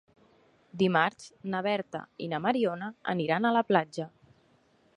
Dimarts 0.81 1.27
na 1.55 1.59
Berta 1.67 2.01
i 2.27 2.29
na 2.31 2.39
Mariona 2.45 2.87
aniran 3.15 3.49
a 3.51 3.55
la 3.59 3.63
platja. 3.73 4.09